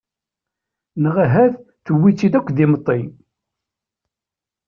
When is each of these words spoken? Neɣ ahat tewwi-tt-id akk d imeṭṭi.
Neɣ 1.01 1.15
ahat 1.25 1.53
tewwi-tt-id 1.85 2.33
akk 2.39 2.47
d 2.55 2.57
imeṭṭi. 2.63 2.99